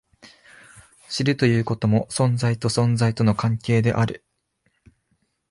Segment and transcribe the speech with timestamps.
[1.09, 4.25] 知るということも、存在と存在との関係である。